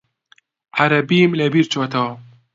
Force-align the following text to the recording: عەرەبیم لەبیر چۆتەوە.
عەرەبیم 0.79 1.31
لەبیر 1.39 1.65
چۆتەوە. 1.71 2.13